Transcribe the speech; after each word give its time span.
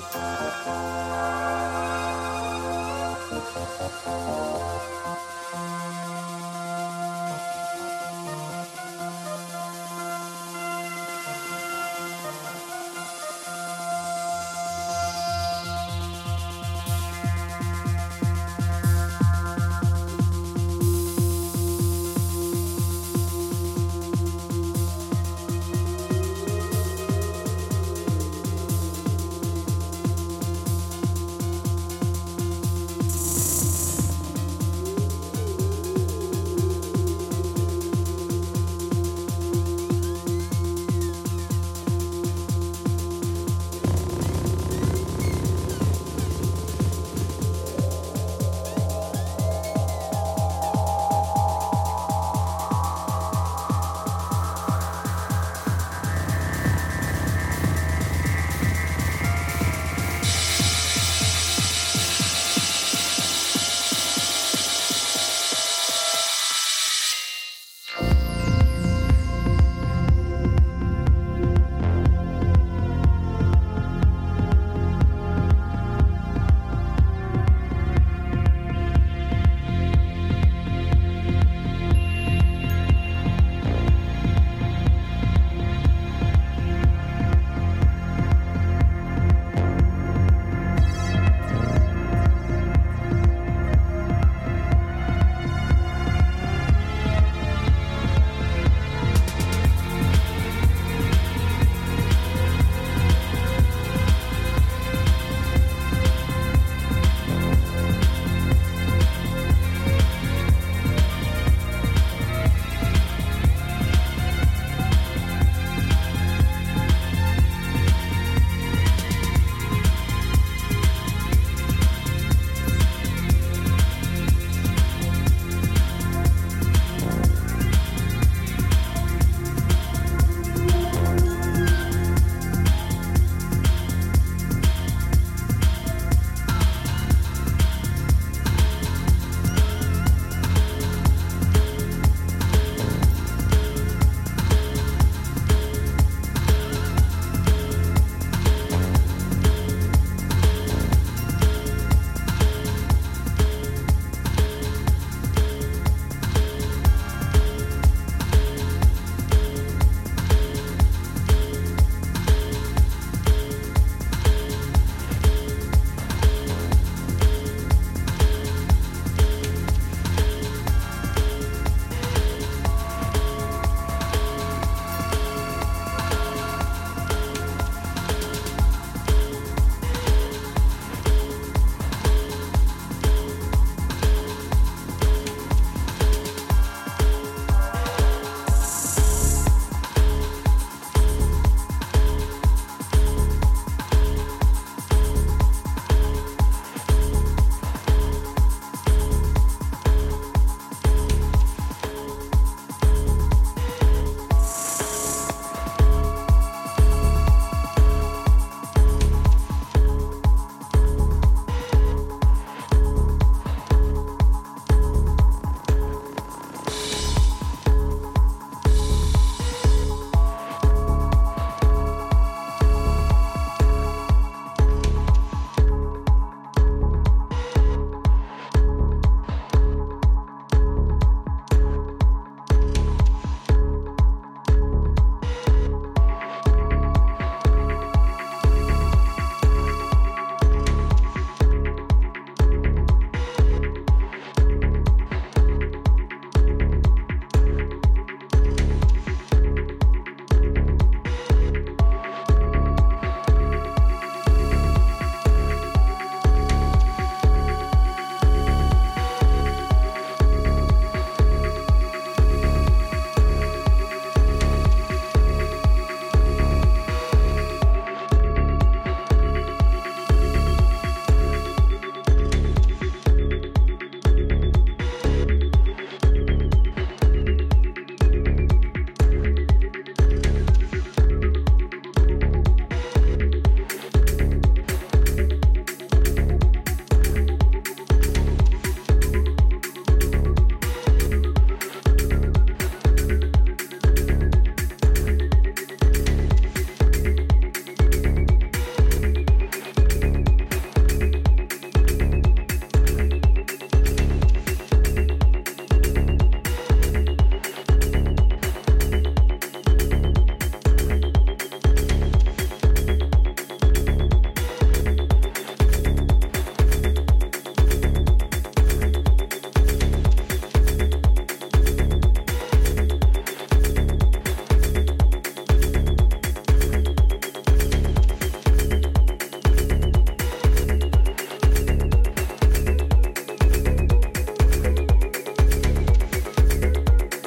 Música 0.00 1.09